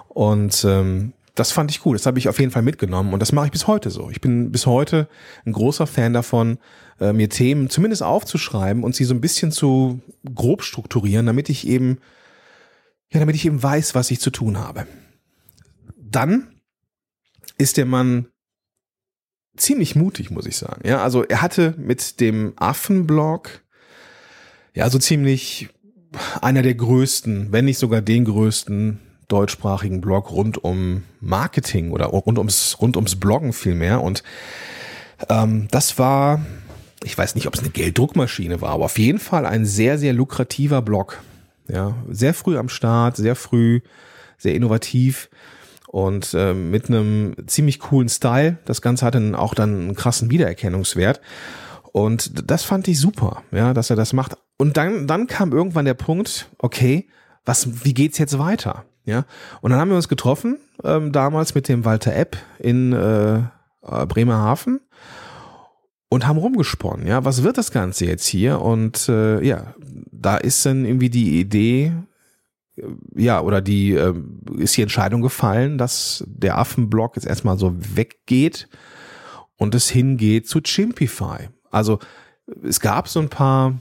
Und 0.09 0.65
ähm, 0.65 1.13
das 1.35 1.53
fand 1.53 1.71
ich 1.71 1.85
cool. 1.85 1.97
Das 1.97 2.07
habe 2.07 2.19
ich 2.19 2.29
auf 2.29 2.39
jeden 2.39 2.53
Fall 2.53 2.63
mitgenommen 2.63 3.13
und 3.13 3.21
das 3.21 3.33
mache 3.33 3.47
ich 3.47 3.53
bis 3.53 3.67
heute 3.67 3.91
so. 3.91 4.11
Ich 4.11 4.21
bin 4.21 4.51
bis 4.53 4.67
heute 4.67 5.09
ein 5.45 5.53
großer 5.53 5.87
Fan 5.87 6.13
davon, 6.13 6.59
äh, 7.01 7.13
mir 7.13 7.29
Themen 7.29 7.71
zumindest 7.71 8.03
aufzuschreiben 8.03 8.85
und 8.85 8.95
sie 8.95 9.05
so 9.05 9.15
ein 9.15 9.21
bisschen 9.21 9.53
zu 9.53 10.01
grob 10.33 10.63
strukturieren, 10.63 11.27
damit 11.27 11.49
ich 11.49 11.67
eben, 11.67 11.99
ja, 13.11 13.21
damit 13.21 13.37
ich 13.37 13.47
eben 13.47 13.63
weiß, 13.63 13.95
was 13.95 14.11
ich 14.11 14.21
zu 14.21 14.31
tun 14.31 14.59
habe. 14.59 14.87
Dann 15.97 16.49
ist 17.59 17.77
der 17.77 17.87
Mann 17.87 18.29
ziemlich 19.57 19.97
mutig, 19.97 20.31
muss 20.31 20.47
ich 20.47 20.57
sagen. 20.57 20.87
Ja, 20.87 21.03
also 21.03 21.25
er 21.25 21.43
hatte 21.43 21.75
mit 21.77 22.21
dem 22.21 22.53
Affenblog 22.57 23.61
ja 24.75 24.91
so 24.91 24.99
ziemlich 24.99 25.69
einer 26.41 26.63
der 26.63 26.75
größten, 26.75 27.53
wenn 27.53 27.65
nicht 27.65 27.79
sogar 27.79 28.01
den 28.01 28.25
größten 28.25 29.01
deutschsprachigen 29.29 30.01
Blog 30.01 30.31
rund 30.31 30.63
um 30.63 31.05
Marketing 31.21 31.91
oder 31.91 32.07
rund 32.07 32.39
ums 32.39 32.77
rund 32.81 32.97
ums 32.97 33.17
Bloggen 33.17 33.53
vielmehr 33.53 34.03
und 34.03 34.23
ähm, 35.29 35.69
das 35.71 35.99
war 35.99 36.45
ich 37.03 37.17
weiß 37.17 37.35
nicht, 37.35 37.47
ob 37.47 37.55
es 37.55 37.61
eine 37.61 37.71
Gelddruckmaschine 37.71 38.61
war, 38.61 38.71
aber 38.71 38.87
auf 38.87 38.99
jeden 38.99 39.19
Fall 39.19 39.47
ein 39.47 39.67
sehr 39.67 39.99
sehr 39.99 40.13
lukrativer 40.13 40.83
Blog. 40.83 41.23
Ja, 41.69 41.97
sehr 42.11 42.35
früh 42.35 42.59
am 42.59 42.69
Start, 42.69 43.17
sehr 43.17 43.37
früh, 43.37 43.81
sehr 44.37 44.55
innovativ 44.55 45.31
und 45.95 46.35
äh, 46.35 46.55
mit 46.55 46.89
einem 46.89 47.37
ziemlich 47.47 47.79
coolen 47.79 48.09
Style. 48.09 48.59
Das 48.65 48.83
Ganze 48.83 49.07
hatte 49.07 49.39
auch 49.39 49.55
dann 49.55 49.83
einen 49.83 49.95
krassen 49.95 50.29
Wiedererkennungswert. 50.29 51.21
Und 51.93 52.51
das 52.51 52.65
fand 52.65 52.89
ich 52.89 52.99
super, 52.99 53.45
ja, 53.53 53.73
dass 53.73 53.91
er 53.91 53.97
das 53.97 54.13
macht. 54.13 54.37
Und 54.59 54.77
dann, 54.77 55.07
dann 55.07 55.29
kam 55.29 55.53
irgendwann 55.53 55.85
der 55.85 55.95
Punkt, 55.95 56.51
okay, 56.59 57.07
was, 57.45 57.85
wie 57.85 57.95
geht's 57.95 58.19
jetzt 58.19 58.41
weiter? 58.41 58.87
Ja, 59.05 59.25
und 59.61 59.71
dann 59.71 59.79
haben 59.79 59.91
wir 59.91 59.97
uns 59.97 60.09
getroffen, 60.09 60.59
ähm, 60.83 61.13
damals 61.13 61.55
mit 61.55 61.69
dem 61.69 61.85
Walter 61.85 62.13
Epp 62.13 62.39
in 62.59 62.93
äh, 62.93 63.37
äh 63.37 64.07
Bremerhaven 64.09 64.81
und 66.09 66.27
haben 66.27 66.39
rumgesponnen, 66.39 67.07
ja, 67.07 67.25
was 67.25 67.45
wird 67.45 67.57
das 67.57 67.71
Ganze 67.71 68.07
jetzt 68.07 68.27
hier? 68.27 68.61
Und 68.61 69.09
äh, 69.09 69.41
ja, 69.45 69.75
da 70.11 70.39
ist 70.39 70.67
dann 70.67 70.87
irgendwie 70.87 71.11
die 71.11 71.39
Idee 71.39 71.93
ja, 73.15 73.41
oder 73.41 73.61
die 73.61 73.93
äh, 73.93 74.15
ist 74.57 74.77
die 74.77 74.83
Entscheidung 74.83 75.23
gefallen, 75.23 75.79
dass 75.79 76.25
der 76.27 76.59
Affenblock 76.59 77.17
jetzt 77.17 77.27
erstmal 77.27 77.59
so 77.59 77.75
weggeht 77.77 78.69
und 79.57 79.75
es 79.75 79.89
hingeht 79.89 80.49
zu 80.49 80.61
Chimpify. 80.61 81.49
Also 81.71 82.01
es 82.63 82.81
gab 82.81 83.09
so 83.09 83.21
ein 83.21 83.29
paar 83.29 83.81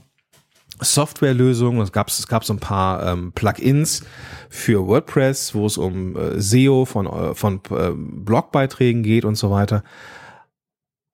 Softwarelösungen, 0.80 1.80
es 1.82 1.92
gab, 1.92 2.08
es 2.08 2.26
gab 2.26 2.44
so 2.44 2.52
ein 2.52 2.60
paar 2.60 3.06
ähm, 3.06 3.32
Plugins 3.32 4.04
für 4.48 4.86
WordPress, 4.86 5.54
wo 5.54 5.66
es 5.66 5.76
um 5.76 6.16
äh, 6.16 6.40
SEO 6.40 6.84
von, 6.84 7.06
äh, 7.06 7.34
von 7.34 7.60
äh, 7.70 7.90
Blogbeiträgen 7.94 9.02
geht 9.02 9.24
und 9.24 9.36
so 9.36 9.50
weiter. 9.50 9.82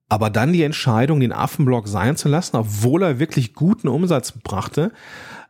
Aber 0.09 0.29
dann 0.29 0.53
die 0.53 0.65
Entscheidung, 0.65 1.21
den 1.21 1.33
Affenblog 1.33 1.87
sein 1.87 2.17
zu 2.17 2.29
lassen, 2.29 2.57
obwohl 2.57 3.03
er 3.03 3.19
wirklich 3.19 3.55
guten 3.55 3.89
Umsatz 3.89 4.33
brachte, 4.33 4.93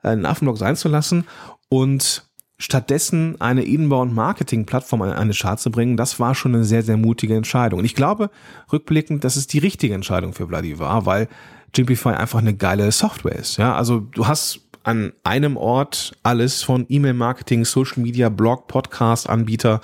äh, 0.02 0.10
den 0.10 0.26
Affenblog 0.26 0.58
sein 0.58 0.76
zu 0.76 0.88
lassen 0.88 1.24
und 1.70 2.24
stattdessen 2.58 3.40
eine 3.40 3.62
Inbound-Marketing-Plattform 3.62 5.00
an 5.00 5.12
eine 5.12 5.32
Chart 5.32 5.58
zu 5.58 5.70
bringen, 5.70 5.96
das 5.96 6.20
war 6.20 6.34
schon 6.34 6.54
eine 6.54 6.64
sehr, 6.64 6.82
sehr 6.82 6.98
mutige 6.98 7.34
Entscheidung. 7.34 7.78
Und 7.78 7.86
ich 7.86 7.94
glaube, 7.94 8.30
rückblickend, 8.70 9.24
dass 9.24 9.36
es 9.36 9.46
die 9.46 9.58
richtige 9.58 9.94
Entscheidung 9.94 10.34
für 10.34 10.46
Vladi 10.46 10.78
war, 10.78 11.06
weil 11.06 11.28
Gimpify 11.72 12.10
einfach 12.10 12.40
eine 12.40 12.54
geile 12.54 12.92
Software 12.92 13.36
ist. 13.36 13.56
Ja, 13.56 13.74
also 13.74 14.00
du 14.00 14.26
hast 14.26 14.60
an 14.82 15.12
einem 15.24 15.56
Ort 15.56 16.12
alles 16.22 16.62
von 16.62 16.84
E-Mail-Marketing, 16.88 17.64
Social 17.64 18.02
Media, 18.02 18.28
Blog, 18.28 18.66
Podcast, 18.66 19.28
Anbieter. 19.28 19.80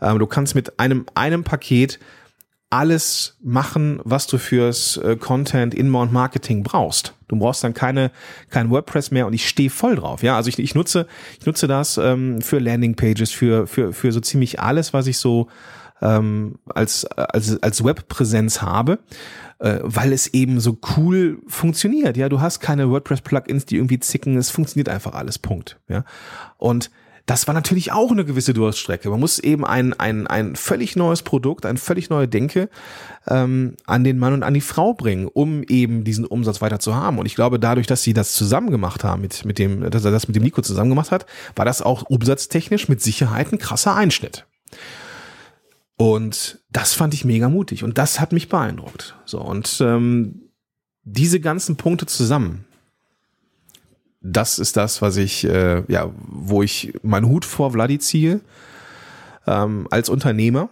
Ähm, 0.00 0.18
du 0.18 0.26
kannst 0.26 0.54
mit 0.54 0.78
einem, 0.78 1.06
einem 1.14 1.42
Paket 1.42 1.98
alles 2.72 3.36
machen, 3.42 4.00
was 4.02 4.26
du 4.26 4.38
fürs 4.38 4.96
äh, 4.96 5.16
Content 5.16 5.74
Inbound 5.74 6.10
Marketing 6.10 6.62
brauchst. 6.62 7.14
Du 7.28 7.36
brauchst 7.36 7.62
dann 7.62 7.74
keine 7.74 8.10
kein 8.48 8.70
WordPress 8.70 9.10
mehr 9.10 9.26
und 9.26 9.34
ich 9.34 9.46
stehe 9.46 9.68
voll 9.68 9.96
drauf. 9.96 10.22
Ja, 10.22 10.36
also 10.36 10.48
ich, 10.48 10.58
ich 10.58 10.74
nutze 10.74 11.06
ich 11.38 11.44
nutze 11.44 11.66
das 11.68 11.98
ähm, 11.98 12.40
für 12.40 12.58
Landing 12.58 12.94
Pages, 12.94 13.30
für 13.30 13.66
für 13.66 13.92
für 13.92 14.10
so 14.10 14.20
ziemlich 14.20 14.58
alles, 14.58 14.94
was 14.94 15.06
ich 15.06 15.18
so 15.18 15.48
ähm, 16.00 16.58
als 16.66 17.04
als 17.04 17.62
als 17.62 17.84
Webpräsenz 17.84 18.62
habe, 18.62 19.00
äh, 19.58 19.80
weil 19.82 20.14
es 20.14 20.28
eben 20.28 20.58
so 20.58 20.78
cool 20.96 21.42
funktioniert. 21.48 22.16
Ja, 22.16 22.30
du 22.30 22.40
hast 22.40 22.60
keine 22.60 22.88
WordPress 22.88 23.20
Plugins, 23.20 23.66
die 23.66 23.76
irgendwie 23.76 24.00
zicken. 24.00 24.38
Es 24.38 24.48
funktioniert 24.48 24.88
einfach 24.88 25.12
alles. 25.12 25.38
Punkt. 25.38 25.78
Ja, 25.88 26.04
und 26.56 26.90
das 27.26 27.46
war 27.46 27.54
natürlich 27.54 27.92
auch 27.92 28.10
eine 28.10 28.24
gewisse 28.24 28.52
Durststrecke. 28.52 29.08
Man 29.08 29.20
muss 29.20 29.38
eben 29.38 29.64
ein, 29.64 29.92
ein, 29.94 30.26
ein 30.26 30.56
völlig 30.56 30.96
neues 30.96 31.22
Produkt, 31.22 31.66
ein 31.66 31.76
völlig 31.76 32.10
neue 32.10 32.26
Denke 32.26 32.68
ähm, 33.28 33.76
an 33.86 34.02
den 34.02 34.18
Mann 34.18 34.32
und 34.32 34.42
an 34.42 34.54
die 34.54 34.60
Frau 34.60 34.92
bringen, 34.94 35.28
um 35.28 35.62
eben 35.64 36.02
diesen 36.02 36.26
Umsatz 36.26 36.60
weiter 36.60 36.80
zu 36.80 36.94
haben. 36.96 37.18
Und 37.18 37.26
ich 37.26 37.36
glaube, 37.36 37.60
dadurch, 37.60 37.86
dass 37.86 38.02
sie 38.02 38.12
das 38.12 38.32
zusammen 38.32 38.70
gemacht 38.70 39.04
haben, 39.04 39.22
mit, 39.22 39.44
mit 39.44 39.58
dem, 39.58 39.88
dass 39.90 40.04
er 40.04 40.10
das 40.10 40.26
mit 40.26 40.34
dem 40.34 40.42
Nico 40.42 40.62
zusammen 40.62 40.90
gemacht 40.90 41.12
hat, 41.12 41.26
war 41.54 41.64
das 41.64 41.80
auch 41.80 42.02
umsatztechnisch 42.02 42.88
mit 42.88 43.00
Sicherheit 43.00 43.52
ein 43.52 43.58
krasser 43.58 43.94
Einschnitt. 43.94 44.46
Und 45.96 46.58
das 46.70 46.94
fand 46.94 47.14
ich 47.14 47.24
mega 47.24 47.48
mutig 47.48 47.84
und 47.84 47.98
das 47.98 48.18
hat 48.18 48.32
mich 48.32 48.48
beeindruckt. 48.48 49.14
So 49.24 49.40
und 49.40 49.80
ähm, 49.80 50.50
diese 51.04 51.38
ganzen 51.38 51.76
Punkte 51.76 52.06
zusammen, 52.06 52.64
das 54.22 54.58
ist 54.58 54.76
das, 54.76 55.02
was 55.02 55.16
ich, 55.16 55.44
äh, 55.44 55.82
ja, 55.88 56.10
wo 56.16 56.62
ich 56.62 56.92
meinen 57.02 57.28
Hut 57.28 57.44
vor 57.44 57.72
Vladi 57.72 57.98
ziehe, 57.98 58.40
ähm, 59.46 59.88
als 59.90 60.08
Unternehmer, 60.08 60.70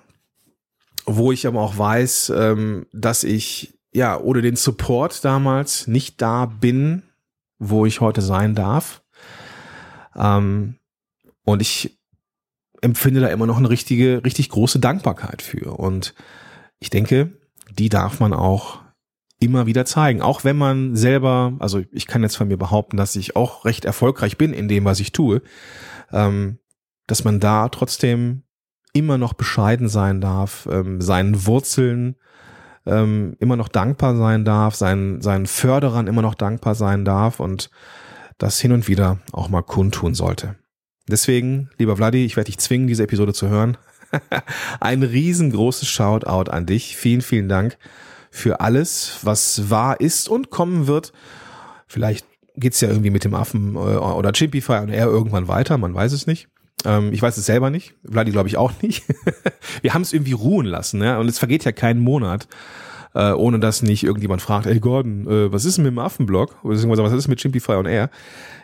wo 1.05 1.33
ich 1.33 1.47
aber 1.47 1.61
auch 1.61 1.77
weiß, 1.77 2.33
ähm, 2.37 2.87
dass 2.93 3.25
ich, 3.25 3.79
ja, 3.93 4.19
ohne 4.19 4.43
den 4.43 4.57
Support 4.57 5.25
damals 5.25 5.89
nicht 5.89 6.23
da 6.23 6.47
bin, 6.47 7.03
wo 7.59 7.87
ich 7.87 8.01
heute 8.01 8.23
sein 8.23 8.55
darf. 8.55 9.03
Ähm, 10.17 10.77
und 11.45 11.61
ich 11.61 11.99
empfinde 12.83 13.21
da 13.21 13.29
immer 13.29 13.47
noch 13.47 13.59
eine 13.59 13.71
richtige, 13.71 14.25
richtig 14.25 14.49
große 14.51 14.79
Dankbarkeit 14.79 15.43
für. 15.43 15.79
Und 15.79 16.15
ich 16.79 16.91
denke, 16.91 17.33
die 17.71 17.89
darf 17.89 18.21
man 18.21 18.33
auch 18.33 18.81
immer 19.41 19.67
wieder 19.67 19.87
zeigen. 19.87 20.23
Auch 20.23 20.45
wenn 20.45 20.57
man 20.57 20.95
selber, 20.95 21.55
also 21.59 21.83
ich 21.91 22.07
kann 22.07 22.23
jetzt 22.23 22.37
von 22.37 22.49
mir 22.49 22.59
behaupten, 22.59 22.97
dass 22.97 23.17
ich 23.17 23.35
auch 23.35 23.65
recht 23.65 23.87
erfolgreich 23.87 24.37
bin 24.37 24.53
in 24.53 24.69
dem, 24.69 24.85
was 24.85 25.01
ich 25.01 25.13
tue, 25.13 25.43
ähm, 26.13 26.59
dass 27.07 27.25
man 27.25 27.41
da 27.41 27.69
trotzdem 27.71 28.43
immer 28.93 29.19
noch 29.19 29.33
bescheiden 29.33 29.89
sein 29.89 30.21
darf, 30.21 30.69
ähm, 30.71 31.01
seinen 31.01 31.47
Wurzeln 31.47 32.17
ähm, 32.87 33.35
immer 33.39 33.57
noch 33.57 33.69
dankbar 33.69 34.15
sein 34.17 34.45
darf, 34.45 34.75
seinen, 34.75 35.23
seinen 35.23 35.47
Förderern 35.47 36.07
immer 36.07 36.23
noch 36.23 36.35
dankbar 36.35 36.75
sein 36.75 37.05
darf 37.05 37.41
und 37.41 37.71
das 38.37 38.61
hin 38.61 38.73
und 38.73 38.89
wieder 38.89 39.19
auch 39.33 39.49
mal 39.49 39.63
kundtun 39.63 40.15
sollte. 40.15 40.57
Deswegen, 41.09 41.71
lieber 41.79 41.97
Vladi, 41.97 42.25
ich 42.25 42.37
werde 42.37 42.47
dich 42.47 42.59
zwingen, 42.59 42.89
diese 42.89 43.05
Episode 43.05 43.33
zu 43.33 43.49
hören. 43.49 43.79
Ein 44.81 45.03
riesengroßes 45.03 45.89
Shoutout 45.89 46.51
an 46.51 46.67
dich. 46.67 46.97
Vielen, 46.97 47.23
vielen 47.23 47.49
Dank 47.49 47.79
für 48.31 48.61
alles, 48.61 49.19
was 49.23 49.71
wahr 49.71 50.01
ist 50.01 50.29
und 50.29 50.51
kommen 50.51 50.87
wird. 50.87 51.13
Vielleicht 51.87 52.27
geht's 52.57 52.81
ja 52.81 52.89
irgendwie 52.89 53.11
mit 53.11 53.25
dem 53.25 53.35
Affen 53.35 53.75
äh, 53.75 53.79
oder 53.79 54.33
Chimpify 54.33 54.79
und 54.79 54.91
er 54.91 55.07
irgendwann 55.07 55.49
weiter, 55.49 55.79
man 55.79 55.95
weiß 55.95 56.13
es 56.13 56.27
nicht. 56.27 56.49
Ähm, 56.85 57.13
ich 57.13 57.21
weiß 57.21 57.37
es 57.37 57.47
selber 57.47 57.71
nicht, 57.71 57.95
Vladi 58.09 58.31
glaube 58.31 58.49
ich 58.49 58.57
auch 58.57 58.73
nicht. 58.83 59.05
Wir 59.83 59.95
haben 59.95 60.03
es 60.03 60.13
irgendwie 60.13 60.33
ruhen 60.33 60.67
lassen, 60.67 61.03
ja, 61.03 61.19
und 61.19 61.29
es 61.29 61.39
vergeht 61.39 61.65
ja 61.65 61.73
kein 61.73 61.99
Monat, 61.99 62.49
äh, 63.15 63.33
ohne 63.33 63.59
dass 63.59 63.83
nicht 63.83 64.05
irgendjemand 64.05 64.43
fragt, 64.43 64.67
ey 64.67 64.79
Gordon, 64.79 65.27
äh, 65.27 65.53
was 65.53 65.65
ist 65.65 65.77
denn 65.77 65.85
mit 65.85 65.93
dem 65.93 65.99
Affenblog? 65.99 66.65
Oder 66.65 66.79
was 67.05 67.13
ist 67.13 67.29
mit 67.29 67.41
Chimpify 67.41 67.75
und 67.75 67.87
er? 67.87 68.11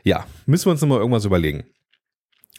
Ja, 0.04 0.24
müssen 0.46 0.66
wir 0.66 0.72
uns 0.72 0.80
nochmal 0.80 0.98
irgendwas 0.98 1.24
überlegen. 1.24 1.64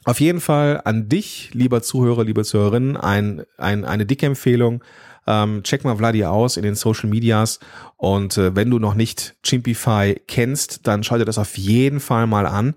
Auf 0.03 0.21
jeden 0.21 0.39
Fall 0.39 0.81
an 0.85 1.09
dich, 1.09 1.53
lieber 1.53 1.81
Zuhörer, 1.81 2.23
liebe 2.23 2.43
Zuhörerinnen, 2.45 2.95
ein, 2.95 3.43
ein, 3.57 3.83
eine 3.83 4.05
dicke 4.05 4.25
Empfehlung. 4.25 4.81
Ähm, 5.27 5.61
check 5.63 5.83
mal 5.83 5.97
Vladi 5.97 6.23
aus 6.23 6.57
in 6.57 6.63
den 6.63 6.75
Social 6.75 7.09
Medias 7.09 7.59
und 7.97 8.37
äh, 8.37 8.55
wenn 8.55 8.69
du 8.69 8.79
noch 8.79 8.93
nicht 8.93 9.35
Chimpify 9.43 10.15
kennst, 10.27 10.87
dann 10.87 11.03
schau 11.03 11.17
dir 11.17 11.25
das 11.25 11.37
auf 11.37 11.57
jeden 11.57 11.99
Fall 11.99 12.27
mal 12.27 12.45
an. 12.45 12.75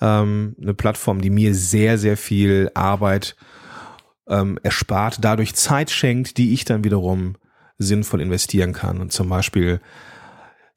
Ähm, 0.00 0.54
eine 0.60 0.74
Plattform, 0.74 1.22
die 1.22 1.30
mir 1.30 1.54
sehr, 1.54 1.96
sehr 1.96 2.18
viel 2.18 2.70
Arbeit 2.74 3.34
ähm, 4.28 4.58
erspart, 4.62 5.18
dadurch 5.22 5.54
Zeit 5.54 5.90
schenkt, 5.90 6.36
die 6.36 6.52
ich 6.52 6.66
dann 6.66 6.84
wiederum 6.84 7.36
sinnvoll 7.78 8.20
investieren 8.20 8.72
kann 8.72 9.00
und 9.00 9.12
zum 9.12 9.28
Beispiel 9.28 9.80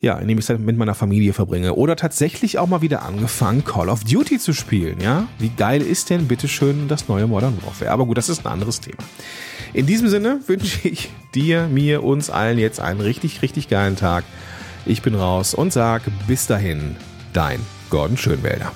ja, 0.01 0.17
indem 0.17 0.39
ich 0.39 0.45
Zeit 0.45 0.59
mit 0.59 0.77
meiner 0.77 0.95
Familie 0.95 1.33
verbringe. 1.33 1.75
Oder 1.75 1.95
tatsächlich 1.95 2.57
auch 2.57 2.67
mal 2.67 2.81
wieder 2.81 3.03
angefangen, 3.03 3.65
Call 3.65 3.89
of 3.89 4.03
Duty 4.03 4.39
zu 4.39 4.53
spielen, 4.53 5.01
ja? 5.01 5.27
Wie 5.39 5.49
geil 5.49 5.81
ist 5.81 6.09
denn 6.09 6.27
bitteschön 6.27 6.87
das 6.87 7.09
neue 7.09 7.27
Modern 7.27 7.57
Warfare? 7.63 7.91
Aber 7.91 8.05
gut, 8.05 8.17
das 8.17 8.29
ist 8.29 8.45
ein 8.45 8.51
anderes 8.51 8.79
Thema. 8.79 8.97
In 9.73 9.85
diesem 9.85 10.07
Sinne 10.07 10.39
wünsche 10.47 10.87
ich 10.87 11.09
dir, 11.35 11.67
mir, 11.67 12.03
uns 12.03 12.29
allen 12.29 12.57
jetzt 12.57 12.79
einen 12.79 13.01
richtig, 13.01 13.41
richtig 13.41 13.67
geilen 13.67 13.97
Tag. 13.97 14.23
Ich 14.85 15.01
bin 15.01 15.15
raus 15.15 15.53
und 15.53 15.73
sage 15.73 16.11
bis 16.27 16.47
dahin, 16.47 16.95
dein 17.33 17.59
Gordon 17.89 18.17
Schönwälder. 18.17 18.71